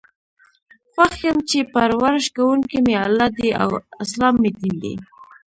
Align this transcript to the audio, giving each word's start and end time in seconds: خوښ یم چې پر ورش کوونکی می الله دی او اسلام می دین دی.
خوښ 0.91 1.13
یم 1.27 1.37
چې 1.49 1.59
پر 1.73 1.89
ورش 2.01 2.25
کوونکی 2.35 2.77
می 2.85 2.95
الله 3.05 3.27
دی 3.37 3.49
او 3.63 3.69
اسلام 4.03 4.35
می 4.41 4.51
دین 4.59 4.75
دی. 4.83 4.93